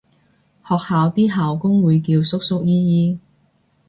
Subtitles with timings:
[0.63, 3.19] 學校啲校工會叫叔叔姨姨